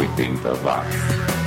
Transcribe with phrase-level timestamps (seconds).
[0.00, 1.37] 80 watts.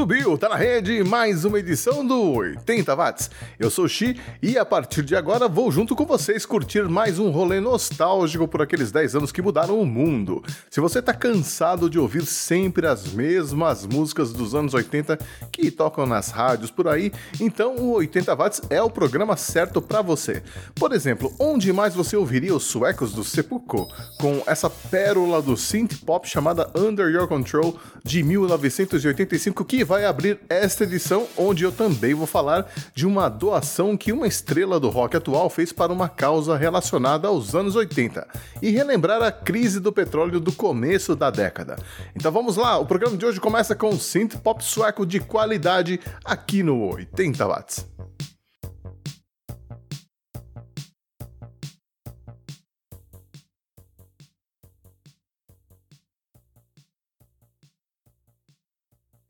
[0.00, 3.30] Subiu, tá na rede, mais uma edição do 80 Watts.
[3.58, 7.28] Eu sou Xi e a partir de agora vou junto com vocês curtir mais um
[7.28, 10.42] rolê nostálgico por aqueles 10 anos que mudaram o mundo.
[10.70, 15.18] Se você tá cansado de ouvir sempre as mesmas músicas dos anos 80
[15.52, 20.00] que tocam nas rádios por aí, então o 80 Watts é o programa certo para
[20.00, 20.42] você.
[20.76, 23.86] Por exemplo, onde mais você ouviria os suecos do Sepulcro
[24.18, 30.38] com essa pérola do synth pop chamada Under Your Control de 1985 que vai abrir
[30.48, 35.16] esta edição, onde eu também vou falar de uma doação que uma estrela do rock
[35.16, 38.24] atual fez para uma causa relacionada aos anos 80
[38.62, 41.74] e relembrar a crise do petróleo do começo da década.
[42.14, 46.62] Então vamos lá, o programa de hoje começa com synth pop sueco de qualidade aqui
[46.62, 47.84] no 80 watts.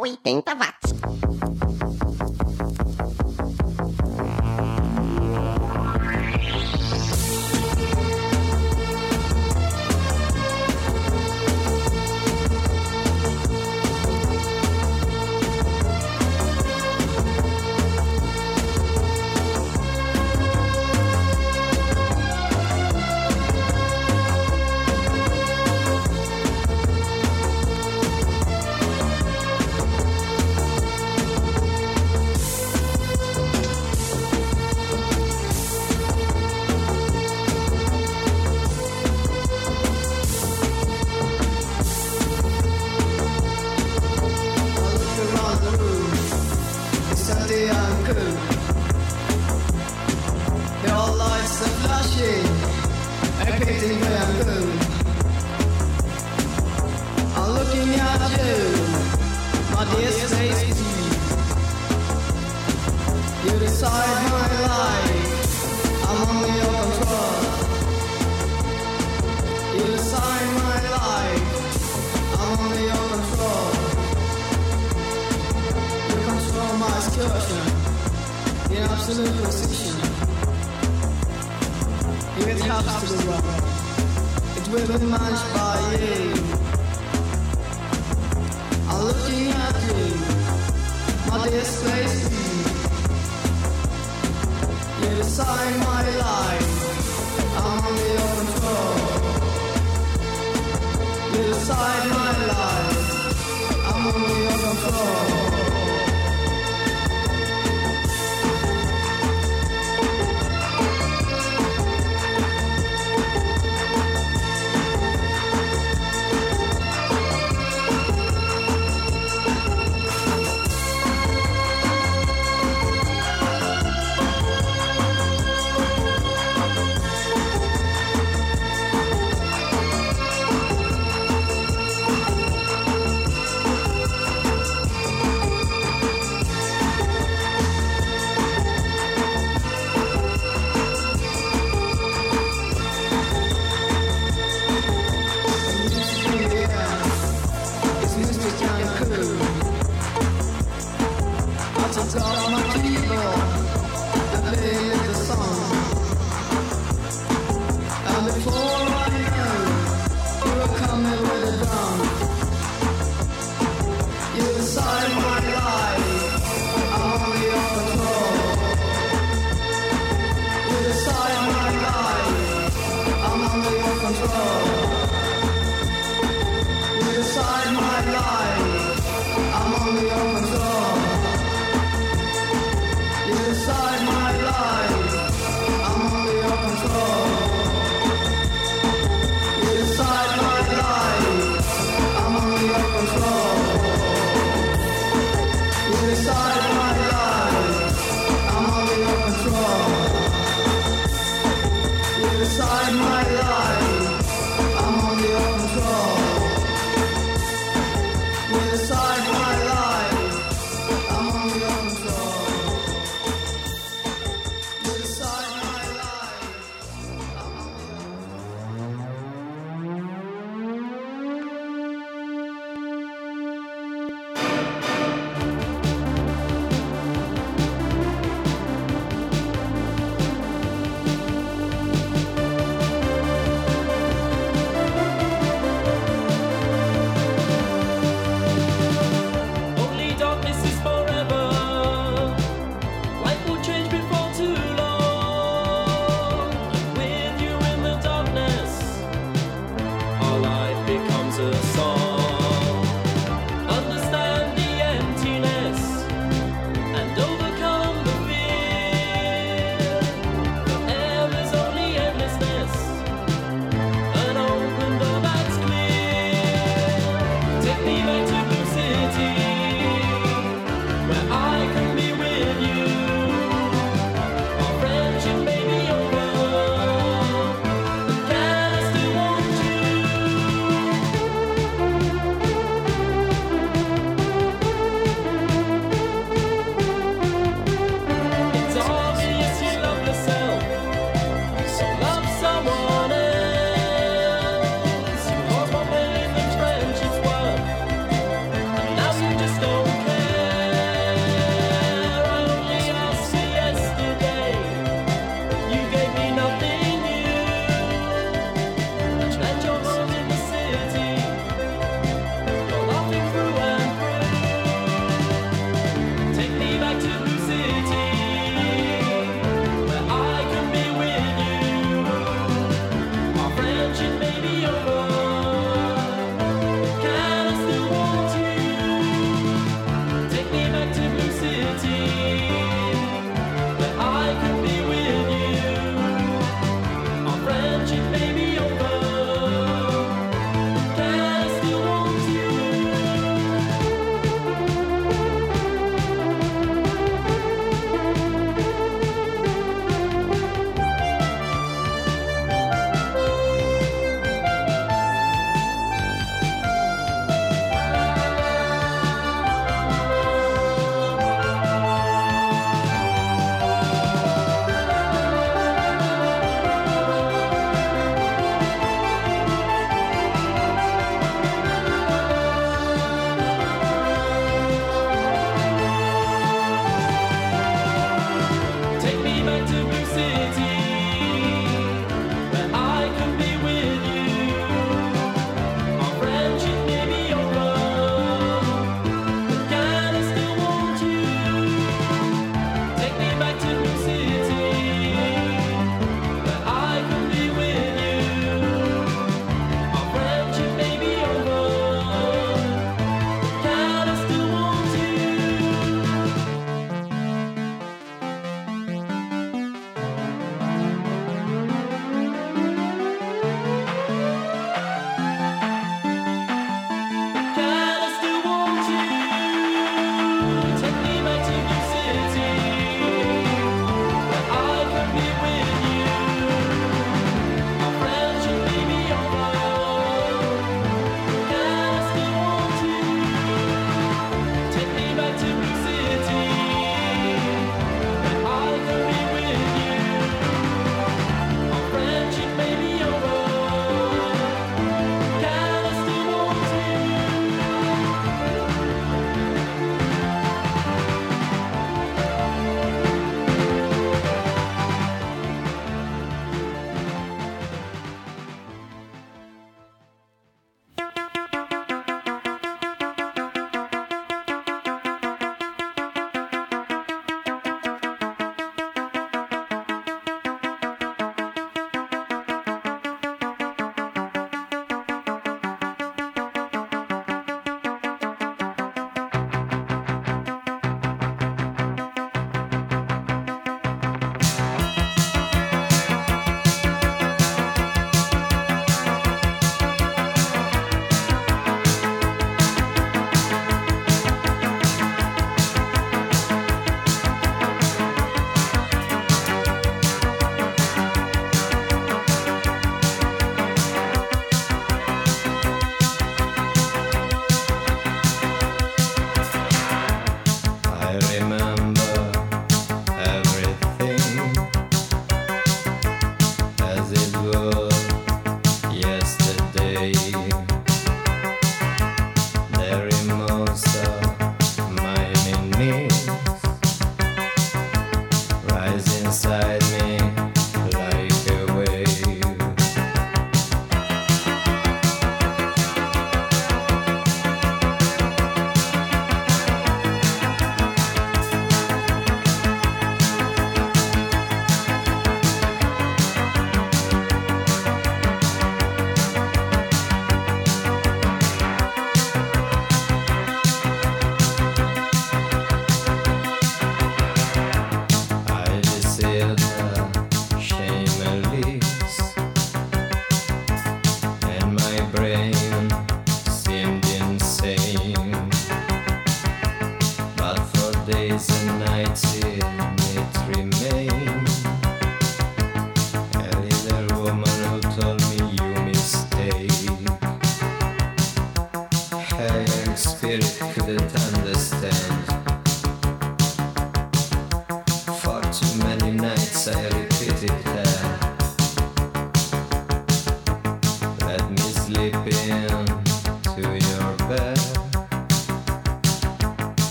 [0.00, 1.67] Oitenta watts.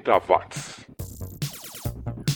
[0.00, 0.80] 80 watts.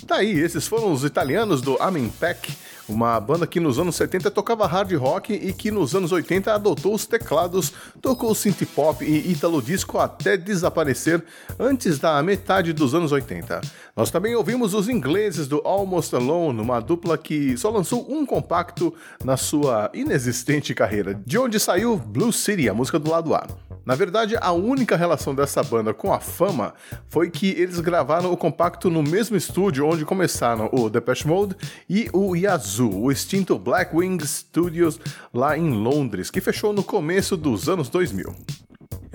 [0.07, 2.53] Tá aí, esses foram os italianos do Amen Pack
[2.89, 6.95] uma banda que nos anos 70 tocava hard rock e que nos anos 80 adotou
[6.95, 11.23] os teclados, tocou synth pop e italo disco até desaparecer
[11.59, 13.61] antes da metade dos anos 80.
[13.97, 18.93] Nós também ouvimos os ingleses do Almost Alone, uma dupla que só lançou um compacto
[19.23, 23.47] na sua inexistente carreira, de onde saiu Blue City, a música do lado A.
[23.87, 26.75] Na verdade, a única relação dessa banda com a fama
[27.07, 31.55] foi que eles gravaram o compacto no mesmo estúdio onde começaram o Depeche Mode
[31.89, 34.99] e o Yazoo, o extinto Black Wing Studios
[35.33, 38.35] lá em Londres, que fechou no começo dos anos 2000.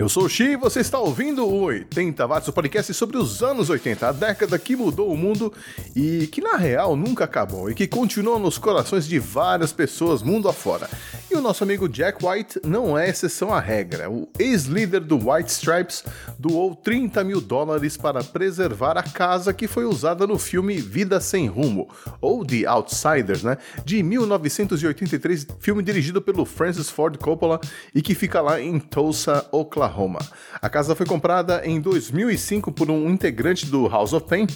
[0.00, 3.42] Eu sou o Xi e você está ouvindo o 80 Watts, o podcast sobre os
[3.42, 5.52] anos 80, a década que mudou o mundo
[5.94, 10.48] e que na real nunca acabou e que continua nos corações de várias pessoas mundo
[10.48, 10.88] afora.
[11.30, 14.10] E o nosso amigo Jack White não é exceção à regra.
[14.10, 16.02] O ex-líder do White Stripes
[16.36, 21.46] doou 30 mil dólares para preservar a casa que foi usada no filme Vida Sem
[21.46, 21.88] Rumo,
[22.20, 23.58] ou The Outsiders, né?
[23.84, 27.60] De 1983, filme dirigido pelo Francis Ford Coppola
[27.94, 30.18] e que fica lá em Tulsa, Oklahoma.
[30.60, 34.48] A casa foi comprada em 2005 por um integrante do House of Pain.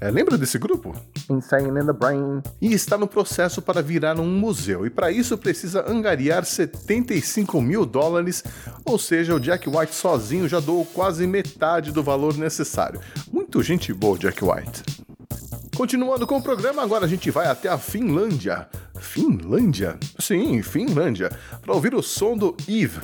[0.00, 0.92] É, lembra desse grupo?
[1.30, 2.42] Insane in the Brain.
[2.60, 4.84] E está no processo para virar um museu.
[4.84, 8.42] E para isso precisa angariar angariar 75 mil dólares,
[8.84, 13.00] ou seja, o Jack White sozinho já doou quase metade do valor necessário.
[13.30, 14.82] Muito gente boa, Jack White.
[15.76, 18.66] Continuando com o programa, agora a gente vai até a Finlândia.
[18.98, 19.98] Finlândia?
[20.18, 21.30] Sim, Finlândia,
[21.60, 22.98] para ouvir o som do Eve,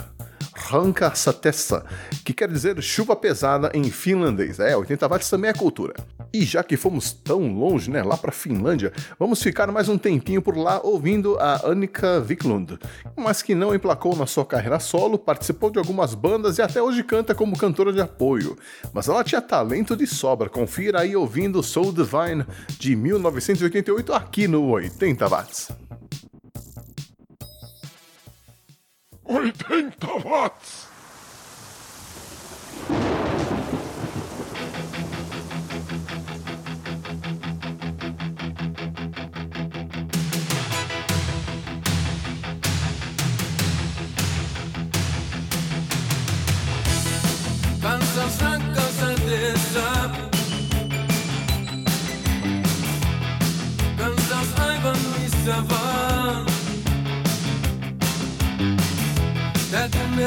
[0.54, 1.84] Ranka Satessa,
[2.24, 4.58] que quer dizer chuva pesada em finlandês.
[4.58, 5.94] É, 80 watts também é cultura.
[6.32, 10.40] E já que fomos tão longe, né, lá para Finlândia, vamos ficar mais um tempinho
[10.40, 12.78] por lá ouvindo a Annika Wiklund,
[13.16, 17.02] mas que não emplacou na sua carreira solo, participou de algumas bandas e até hoje
[17.02, 18.56] canta como cantora de apoio.
[18.92, 22.46] Mas ela tinha talento de sobra, confira aí ouvindo Soul Divine
[22.78, 25.68] de 1988 aqui no 80 watts.
[29.34, 30.88] 80 watts!
[32.88, 33.61] Kansas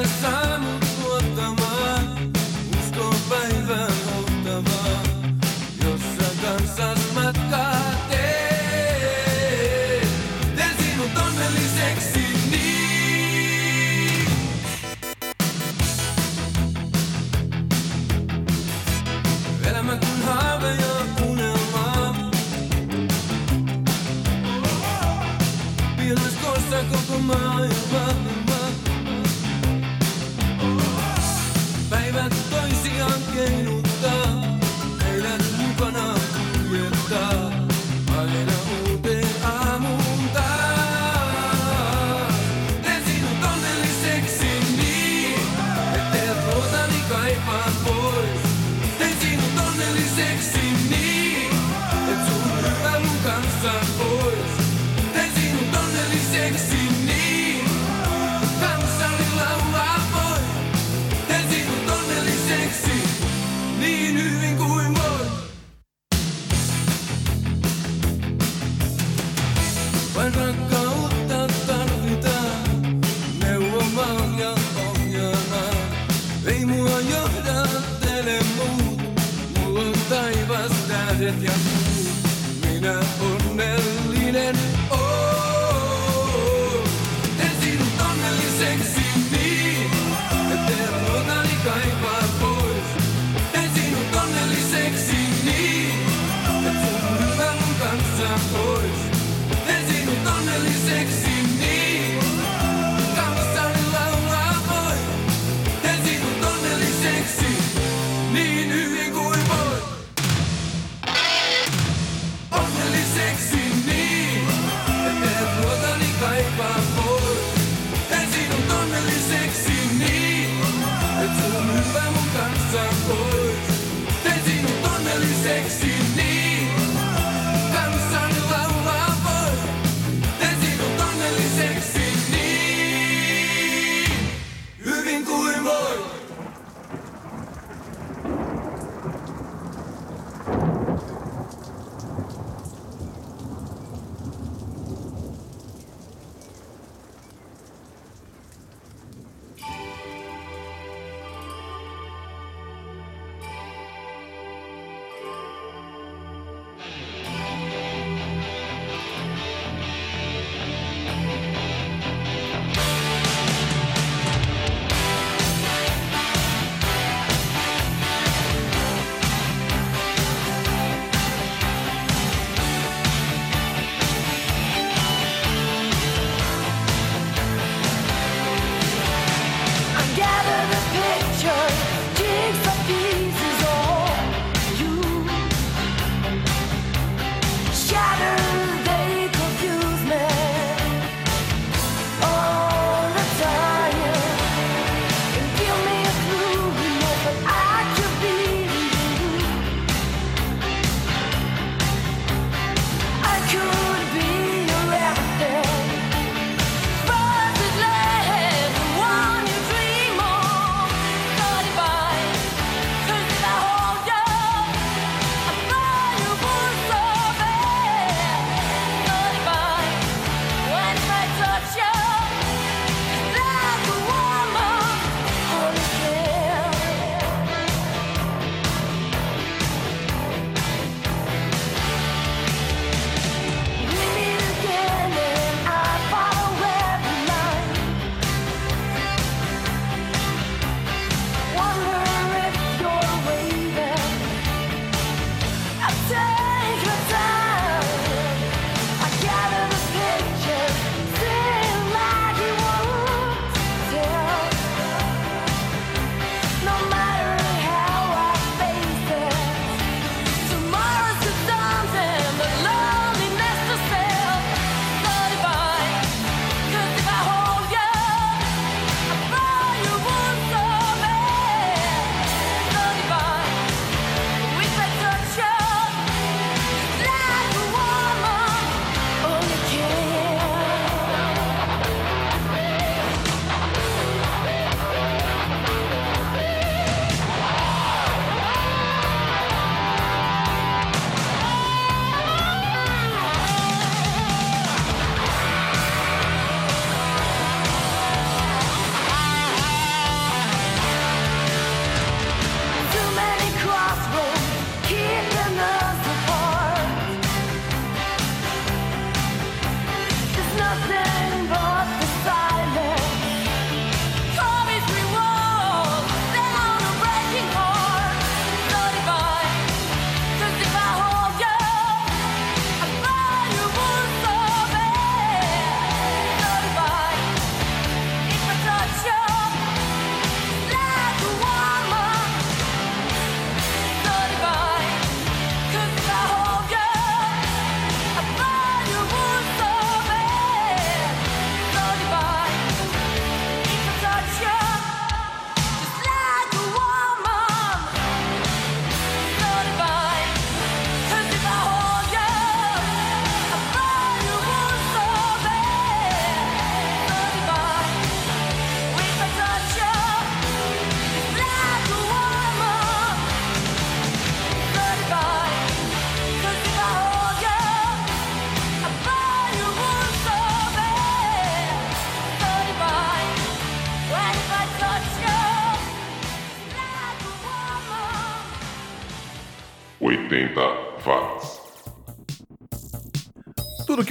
[0.05, 0.54] Täytyy me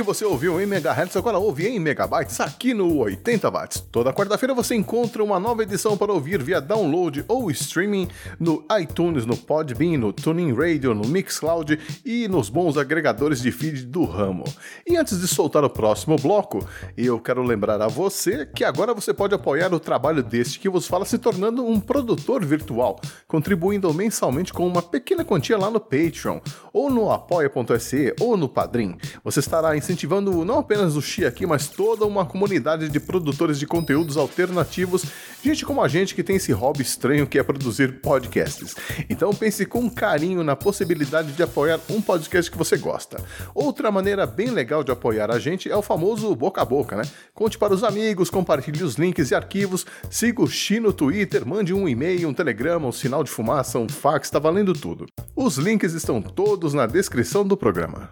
[0.05, 3.81] você ouviu em megahertz agora ouve em megabytes aqui no 80 watts.
[3.91, 9.25] Toda quarta-feira você encontra uma nova edição para ouvir via download ou streaming no iTunes,
[9.25, 14.45] no Podbean, no Tuning Radio, no Mixcloud e nos bons agregadores de feed do ramo.
[14.87, 19.15] E antes de soltar o próximo bloco, eu quero lembrar a você que agora você
[19.15, 24.53] pode apoiar o trabalho deste que vos fala se tornando um produtor virtual, contribuindo mensalmente
[24.53, 26.41] com uma pequena quantia lá no Patreon,
[26.73, 28.99] ou no apoia.se, ou no Padrim.
[29.25, 29.94] Você estará incentivando
[30.45, 35.05] não apenas o Xi aqui, mas toda uma comunidade de produtores de conteúdos alternativos,
[35.43, 38.75] gente como a gente que tem esse hobby estranho que é produzir podcasts.
[39.09, 43.23] Então pense com carinho na possibilidade de apoiar um podcast que você gosta.
[43.55, 47.03] Outra maneira bem legal de apoiar a gente é o famoso boca a boca, né?
[47.33, 51.73] Conte para os amigos, compartilhe os links e arquivos, siga o Xi no Twitter, mande
[51.73, 55.07] um e-mail, um telegrama, um sinal de fumaça, um fax, tá valendo tudo.
[55.37, 58.11] Os links estão todos na descrição do programa.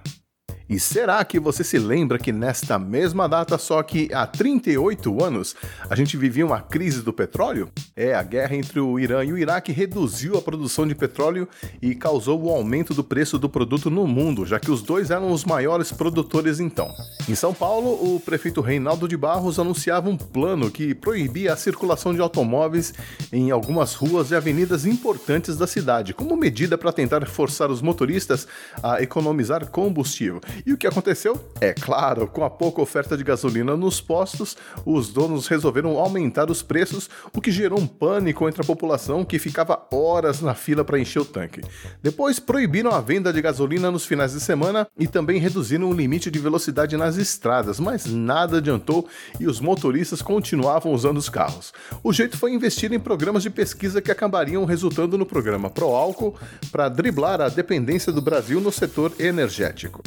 [0.72, 5.54] E será que você se lembra que nesta mesma data, só que há 38 anos,
[5.90, 7.68] a gente vivia uma crise do petróleo?
[7.94, 11.46] É, a guerra entre o Irã e o Iraque reduziu a produção de petróleo
[11.82, 15.30] e causou o aumento do preço do produto no mundo, já que os dois eram
[15.30, 16.88] os maiores produtores então.
[17.28, 22.14] Em São Paulo, o prefeito Reinaldo de Barros anunciava um plano que proibia a circulação
[22.14, 22.94] de automóveis
[23.30, 28.48] em algumas ruas e avenidas importantes da cidade, como medida para tentar forçar os motoristas
[28.82, 30.40] a economizar combustível.
[30.64, 31.38] E o que aconteceu?
[31.61, 36.62] É claro, com a pouca oferta de gasolina nos postos, os donos resolveram aumentar os
[36.62, 40.98] preços, o que gerou um pânico entre a população que ficava horas na fila para
[40.98, 41.61] encher o tanque.
[42.03, 46.31] Depois proibiram a venda de gasolina nos finais de semana e também reduziram o limite
[46.31, 49.09] de velocidade nas estradas, mas nada adiantou
[49.40, 51.72] e os motoristas continuavam usando os carros.
[52.03, 56.37] O jeito foi investir em programas de pesquisa que acabariam resultando no programa Pro Álcool
[56.70, 60.03] para driblar a dependência do Brasil no setor energético.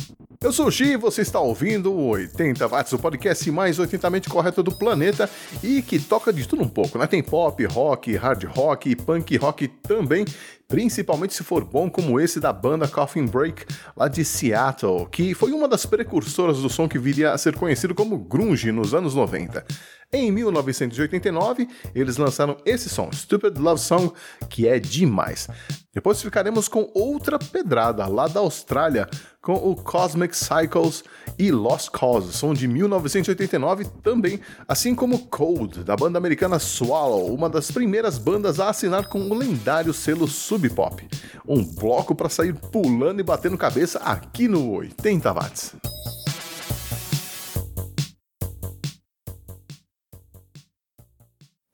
[0.46, 4.30] Eu sou o Xi e você está ouvindo o 80 Watts, o podcast mais 80mente
[4.30, 5.28] correto do planeta
[5.64, 7.08] e que toca de tudo um pouco, né?
[7.08, 10.24] Tem pop, rock, hard rock punk rock também,
[10.68, 15.52] principalmente se for bom como esse da banda Coffin Break, lá de Seattle, que foi
[15.52, 19.66] uma das precursoras do som que viria a ser conhecido como grunge nos anos 90.
[20.14, 24.14] Em 1989, eles lançaram esse som, Stupid Love Song,
[24.50, 25.48] que é demais.
[25.94, 29.10] Depois ficaremos com outra pedrada lá da Austrália,
[29.42, 31.04] com o Cosmic Cycles
[31.38, 37.50] e Lost Cause, som de 1989 também, assim como Cold, da banda americana Swallow, uma
[37.50, 41.06] das primeiras bandas a assinar com o lendário selo Sub Pop.
[41.46, 45.76] Um bloco para sair pulando e batendo cabeça aqui no 80 watts.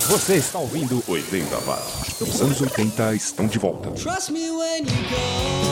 [0.02, 2.22] Você está ouvindo 80 watts.
[2.22, 3.92] Os anos 80 estão de volta.
[3.92, 5.71] Trust me when you go.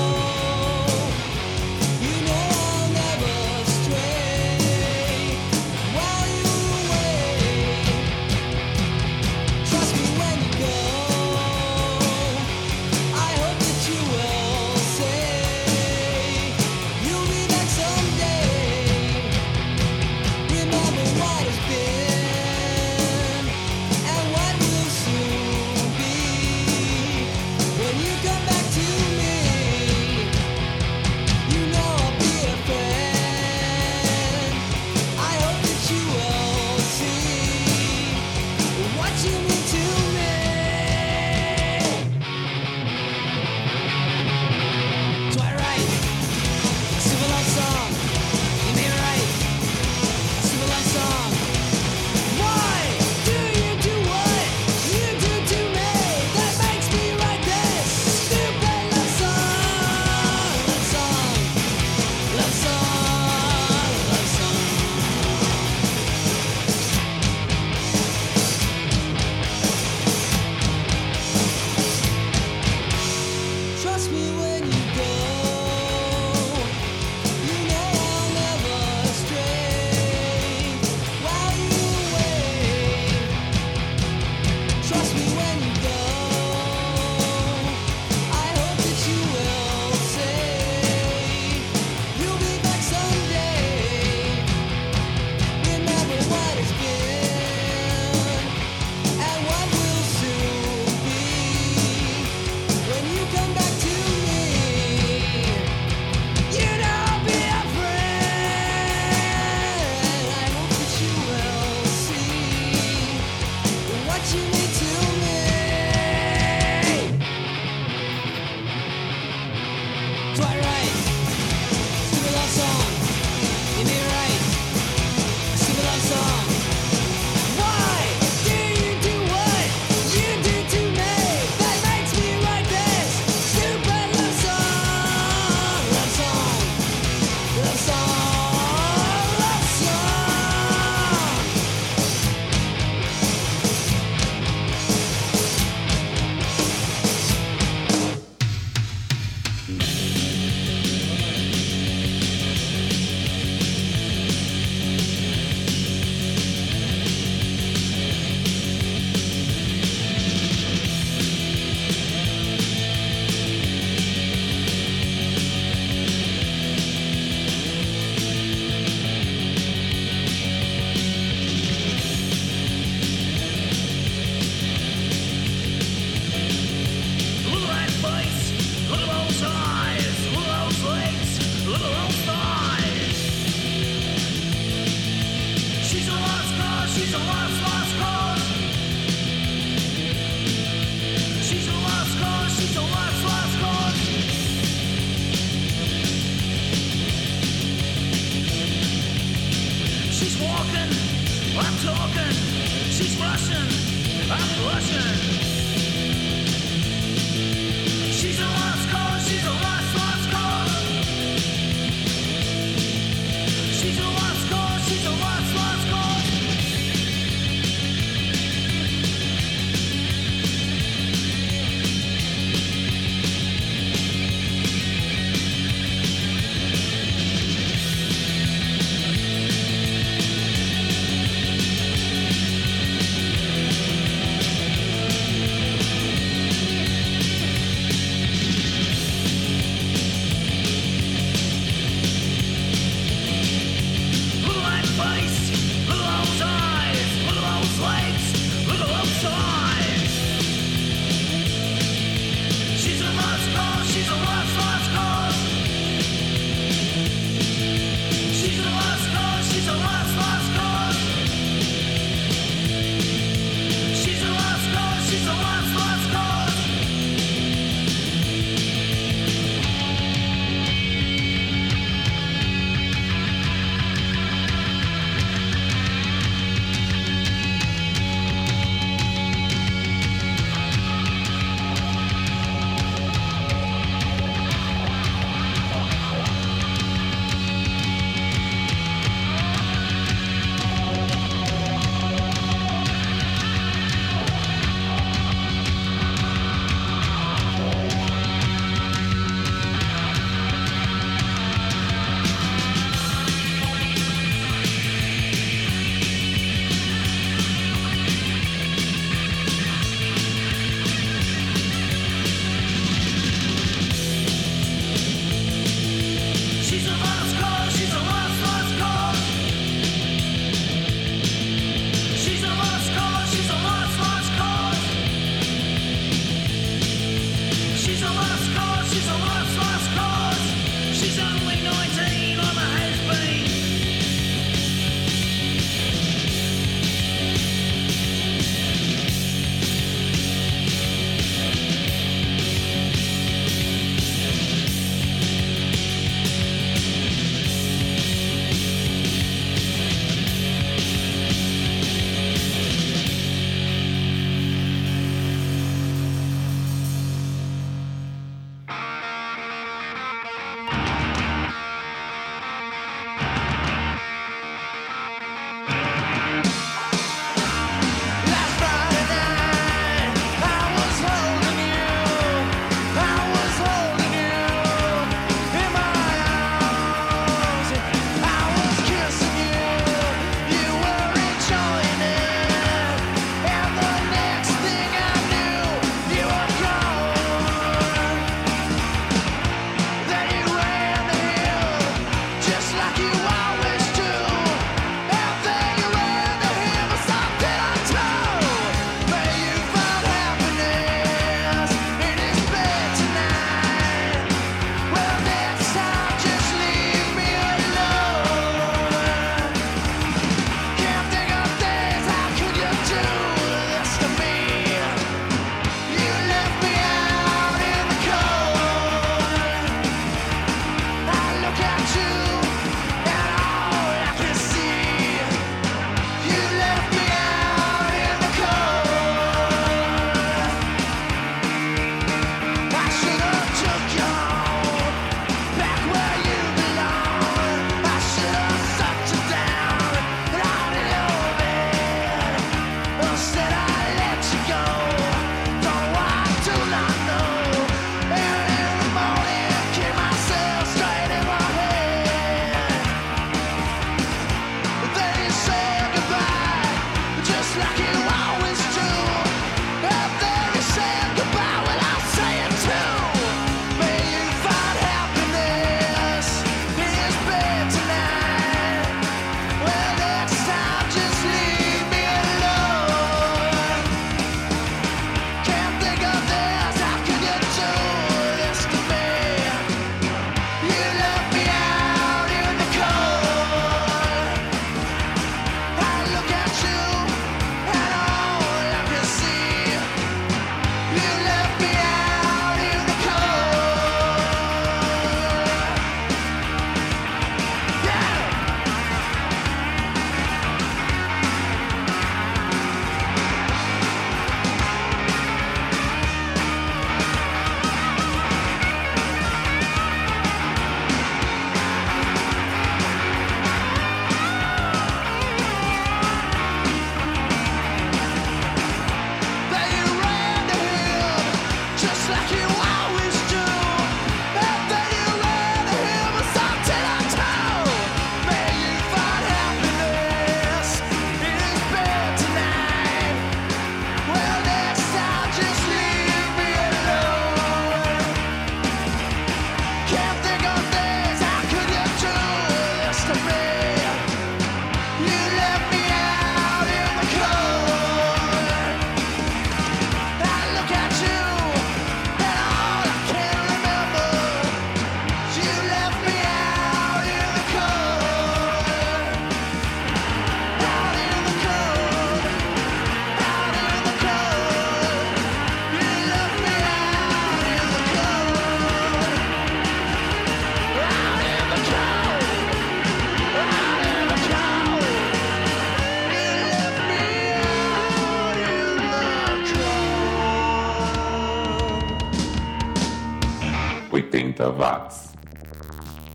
[584.49, 585.09] 80 watts.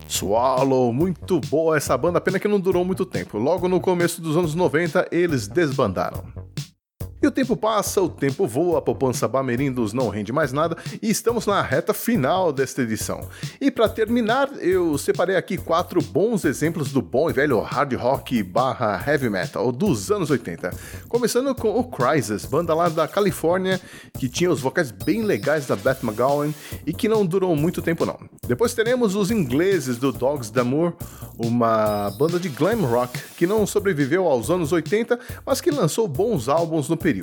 [0.07, 3.37] Swallow, muito boa essa banda, pena que não durou muito tempo.
[3.37, 6.23] Logo no começo dos anos 90, eles desbandaram.
[7.25, 11.09] E o tempo passa, o tempo voa, a poupança Bamerindos não rende mais nada e
[11.09, 13.27] estamos na reta final desta edição.
[13.59, 18.43] E para terminar, eu separei aqui quatro bons exemplos do bom e velho hard rock
[18.43, 20.69] barra heavy metal dos anos 80.
[21.09, 23.81] Começando com o Crisis, banda lá da Califórnia
[24.19, 26.53] que tinha os vocais bem legais da Beth McGowan
[26.85, 28.19] e que não durou muito tempo não.
[28.47, 30.93] Depois teremos os ingleses do Dogs d'Amour,
[31.39, 36.47] uma banda de glam rock que não sobreviveu aos anos 80, mas que lançou bons
[36.47, 37.14] álbuns no período.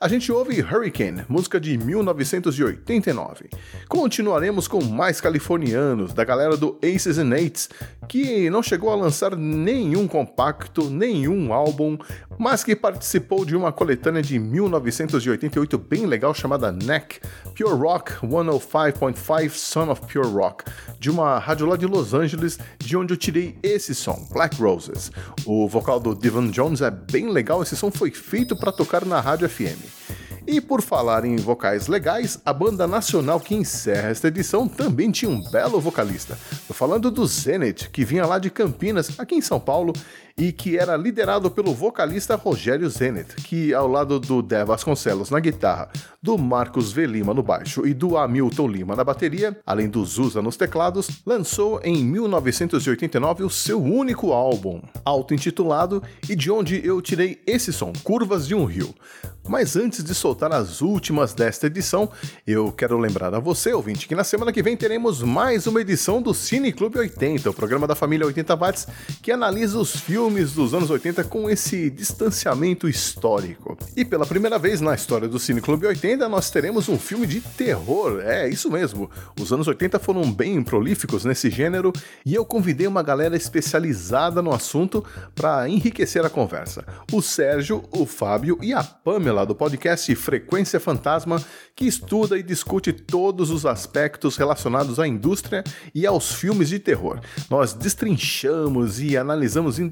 [0.00, 3.48] A gente ouve Hurricane, música de 1989.
[3.88, 7.68] Continuaremos com mais californianos, da galera do Aces and Eights,
[8.08, 11.98] que não chegou a lançar nenhum compacto, nenhum álbum,
[12.38, 17.20] mas que participou de uma coletânea de 1988 bem legal chamada Neck,
[17.56, 20.64] Pure Rock 105.5 Son of Pure Rock,
[20.98, 25.10] de uma rádio lá de Los Angeles, de onde eu tirei esse som, Black Roses.
[25.44, 29.20] O vocal do Devon Jones é bem legal, esse som foi feito para tocar na
[29.20, 30.08] rádio FM.
[30.50, 35.30] E por falar em vocais legais, a banda nacional que encerra esta edição também tinha
[35.30, 36.38] um belo vocalista.
[36.66, 39.92] Tô falando do Zenith, que vinha lá de Campinas, aqui em São Paulo,
[40.38, 45.40] e que era liderado pelo vocalista Rogério Zenith, que ao lado do Dé Vasconcelos na
[45.40, 45.90] guitarra,
[46.22, 47.06] do Marcos V.
[47.06, 51.80] Lima no baixo e do Hamilton Lima na bateria, além do Zusa nos teclados, lançou
[51.82, 58.46] em 1989 o seu único álbum, auto-intitulado e de onde eu tirei esse som, Curvas
[58.46, 58.94] de um Rio.
[59.48, 62.10] Mas antes de soltar as últimas desta edição,
[62.46, 66.20] eu quero lembrar a você, ouvinte, que na semana que vem teremos mais uma edição
[66.20, 68.86] do Cine Clube 80, o programa da família 80 Watts,
[69.22, 73.78] que analisa os filmes dos anos 80 com esse distanciamento histórico.
[73.96, 77.40] E pela primeira vez na história do Cine Clube 80, nós teremos um filme de
[77.40, 78.20] terror.
[78.20, 79.10] É, isso mesmo.
[79.40, 81.92] Os anos 80 foram bem prolíficos nesse gênero
[82.24, 85.04] e eu convidei uma galera especializada no assunto
[85.34, 86.84] para enriquecer a conversa.
[87.12, 91.42] O Sérgio, o Fábio e a Pamela do podcast Frequência Fantasma,
[91.74, 95.64] que estuda e discute todos os aspectos relacionados à indústria
[95.94, 97.20] e aos filmes de terror.
[97.48, 99.88] Nós destrinchamos e analisamos em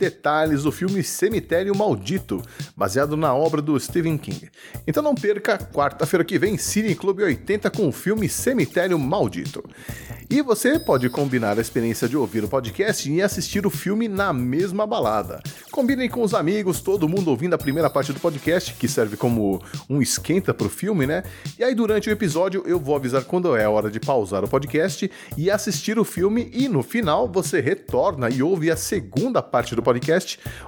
[0.64, 2.42] o filme Cemitério Maldito,
[2.76, 4.50] baseado na obra do Stephen King.
[4.84, 9.62] Então não perca, quarta-feira que vem, Cine Clube 80 com o filme Cemitério Maldito.
[10.28, 14.32] E você pode combinar a experiência de ouvir o podcast e assistir o filme na
[14.32, 15.40] mesma balada.
[15.70, 19.62] Combinem com os amigos, todo mundo ouvindo a primeira parte do podcast, que serve como
[19.88, 21.22] um esquenta pro filme, né?
[21.56, 24.48] E aí durante o episódio eu vou avisar quando é a hora de pausar o
[24.48, 29.76] podcast e assistir o filme e no final você retorna e ouve a segunda parte
[29.76, 30.15] do podcast,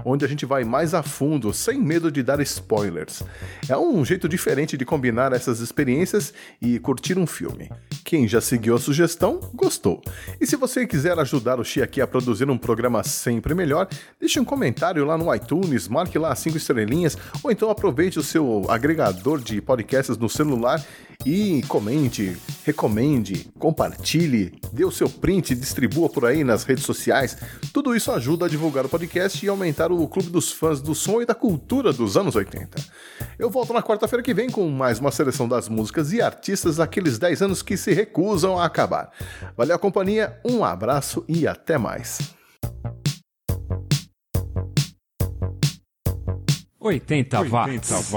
[0.05, 3.23] onde a gente vai mais a fundo, sem medo de dar spoilers.
[3.69, 7.71] É um jeito diferente de combinar essas experiências e curtir um filme.
[8.05, 10.03] Quem já seguiu a sugestão, gostou.
[10.41, 13.89] E se você quiser ajudar o Xi aqui a produzir um programa sempre melhor,
[14.21, 18.65] deixe um comentário lá no iTunes, marque lá cinco estrelinhas, ou então aproveite o seu
[18.69, 20.85] agregador de podcasts no celular
[21.27, 27.37] e comente, recomende, compartilhe, dê o seu print, distribua por aí nas redes sociais.
[27.73, 31.21] Tudo isso ajuda a divulgar o podcast e aumentar o clube dos fãs do som
[31.21, 32.81] e da cultura dos anos 80.
[33.39, 37.19] Eu volto na quarta-feira que vem com mais uma seleção das músicas e artistas daqueles
[37.19, 39.11] 10 anos que se recusam a acabar.
[39.57, 42.21] Valeu a companhia, um abraço e até mais.
[46.81, 47.91] 80 watts.
[47.91, 48.15] It's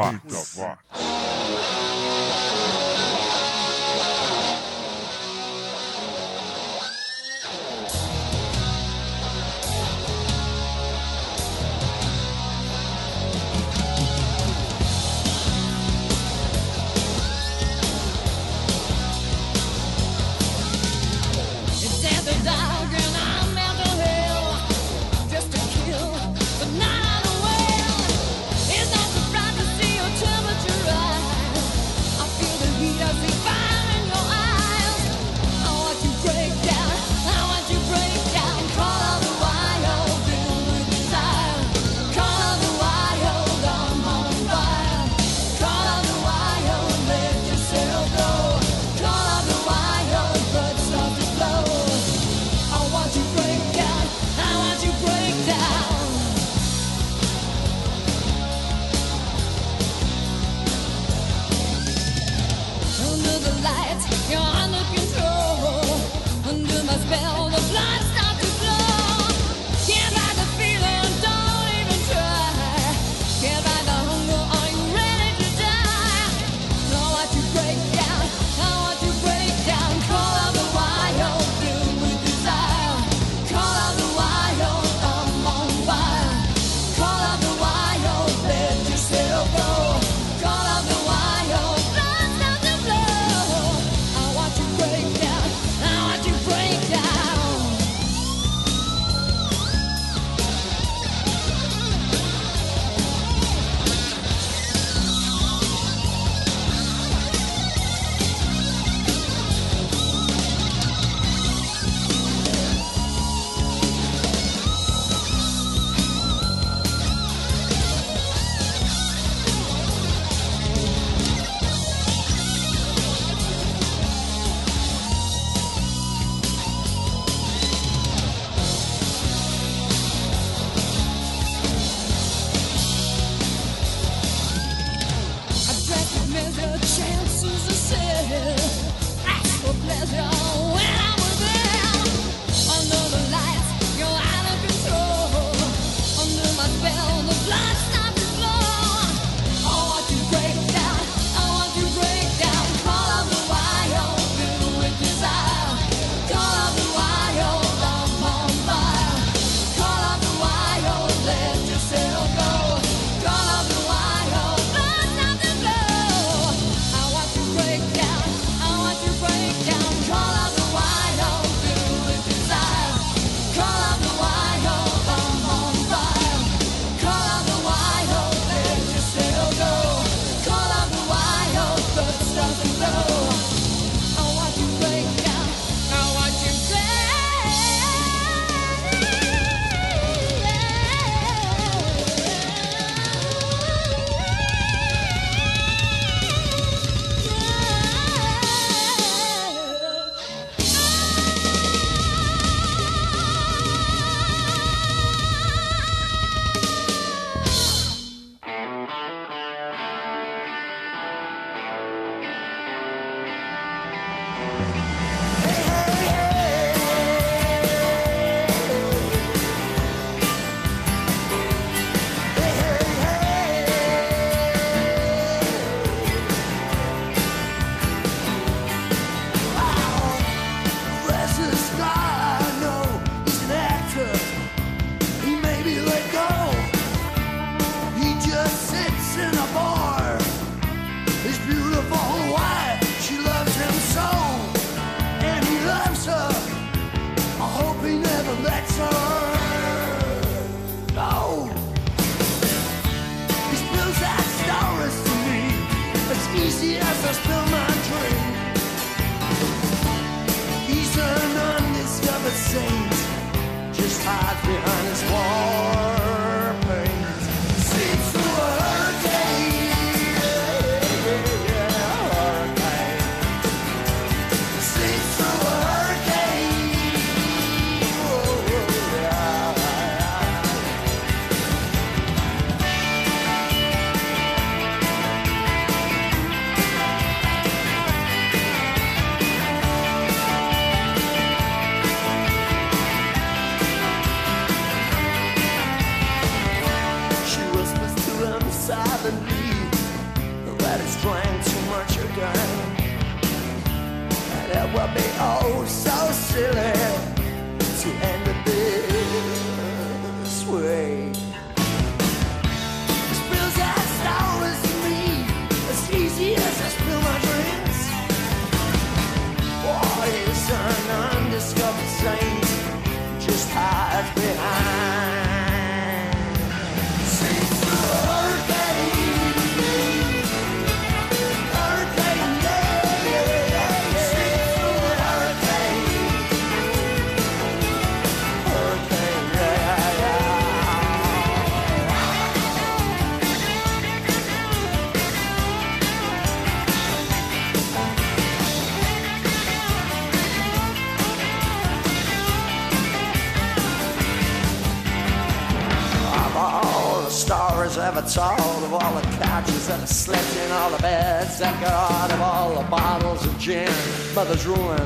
[364.52, 364.81] room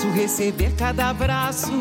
[0.00, 1.72] passo, receber cada abraço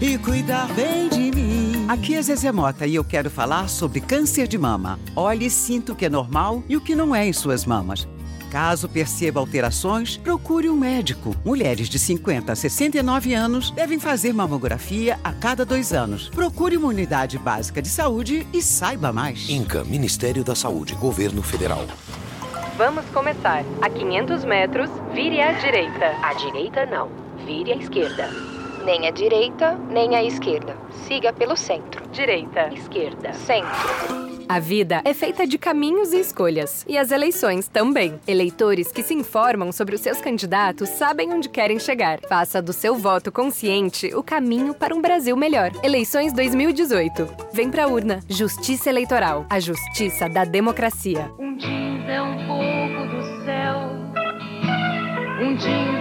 [0.00, 1.86] e cuidar bem de mim.
[1.88, 4.98] Aqui é Zezé Mota e eu quero falar sobre câncer de mama.
[5.16, 8.06] Olhe e sinta o que é normal e o que não é em suas mamas.
[8.50, 11.34] Caso perceba alterações, procure um médico.
[11.44, 16.28] Mulheres de 50 a 69 anos devem fazer mamografia a cada dois anos.
[16.30, 19.48] Procure uma unidade básica de saúde e saiba mais.
[19.48, 21.86] INCA, Ministério da Saúde, Governo Federal.
[22.76, 23.62] Vamos começar.
[23.80, 26.06] A 500 metros, vire à direita.
[26.22, 27.29] À direita, não.
[27.50, 28.30] Vire à esquerda.
[28.84, 30.76] Nem à direita, nem à esquerda.
[31.08, 32.08] Siga pelo centro.
[32.12, 32.72] Direita.
[32.72, 33.32] Esquerda.
[33.32, 34.30] Centro.
[34.48, 36.84] A vida é feita de caminhos e escolhas.
[36.88, 38.20] E as eleições também.
[38.24, 42.20] Eleitores que se informam sobre os seus candidatos sabem onde querem chegar.
[42.28, 45.72] Faça do seu voto consciente o caminho para um Brasil melhor.
[45.82, 47.26] Eleições 2018.
[47.52, 48.20] Vem pra urna.
[48.28, 49.44] Justiça Eleitoral.
[49.50, 51.32] A justiça da democracia.
[51.36, 53.90] Um jeans é um pouco do céu,
[55.42, 55.99] um jeans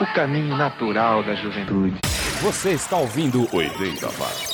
[0.00, 1.96] O caminho natural da juventude.
[2.42, 4.53] Você está ouvindo 80 watts.